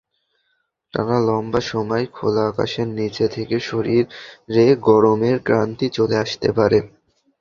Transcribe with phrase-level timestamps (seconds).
[0.93, 6.79] টানা লম্বা সময় খোলা আকাশের নিচে থেকে শরীরে গরমের ক্লান্তি চলে আসতে পারে।